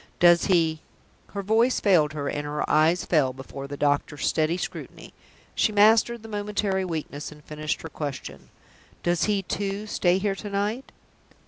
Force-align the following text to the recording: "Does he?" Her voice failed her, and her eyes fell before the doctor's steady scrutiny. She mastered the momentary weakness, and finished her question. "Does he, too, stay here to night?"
"Does 0.19 0.45
he?" 0.45 0.79
Her 1.35 1.43
voice 1.43 1.79
failed 1.79 2.13
her, 2.13 2.27
and 2.27 2.43
her 2.43 2.67
eyes 2.67 3.05
fell 3.05 3.33
before 3.33 3.67
the 3.67 3.77
doctor's 3.77 4.25
steady 4.25 4.57
scrutiny. 4.57 5.13
She 5.53 5.71
mastered 5.71 6.23
the 6.23 6.27
momentary 6.27 6.83
weakness, 6.83 7.31
and 7.31 7.43
finished 7.43 7.83
her 7.83 7.89
question. 7.89 8.49
"Does 9.03 9.25
he, 9.25 9.43
too, 9.43 9.85
stay 9.85 10.17
here 10.17 10.33
to 10.33 10.49
night?" 10.49 10.91